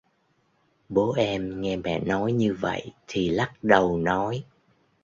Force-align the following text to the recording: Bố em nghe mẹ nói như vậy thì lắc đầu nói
Bố 0.89 1.13
em 1.13 1.61
nghe 1.61 1.75
mẹ 1.75 1.99
nói 1.99 2.31
như 2.31 2.53
vậy 2.53 2.93
thì 3.07 3.29
lắc 3.29 3.63
đầu 3.63 3.97
nói 3.97 4.43